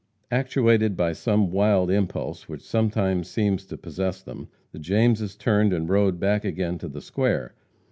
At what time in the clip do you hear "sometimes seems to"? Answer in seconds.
2.63-3.77